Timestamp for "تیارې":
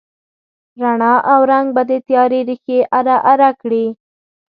2.07-2.39